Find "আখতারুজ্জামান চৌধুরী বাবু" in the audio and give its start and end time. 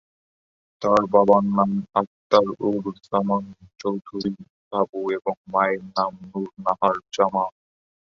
1.95-4.99